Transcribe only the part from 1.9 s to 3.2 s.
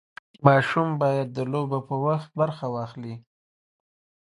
وخت برخه واخلي.